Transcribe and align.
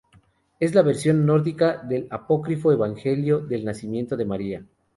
Es 0.59 0.73
la 0.73 0.81
versión 0.81 1.27
nórdica 1.27 1.77
del 1.77 2.07
apócrifo 2.09 2.71
Evangelio 2.71 3.39
del 3.39 3.63
nacimiento 3.63 4.17
de 4.17 4.25
María. 4.25 4.65